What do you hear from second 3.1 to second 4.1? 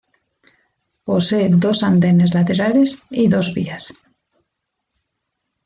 y dos vías.